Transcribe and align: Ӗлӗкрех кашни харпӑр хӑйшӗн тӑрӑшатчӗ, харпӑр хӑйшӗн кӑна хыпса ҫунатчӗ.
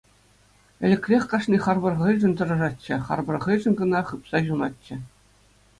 Ӗлӗкрех 0.87 1.23
кашни 1.31 1.57
харпӑр 1.63 1.93
хӑйшӗн 2.01 2.33
тӑрӑшатчӗ, 2.37 2.93
харпӑр 3.07 3.37
хӑйшӗн 3.45 3.73
кӑна 3.79 3.99
хыпса 4.09 4.37
ҫунатчӗ. 4.47 4.95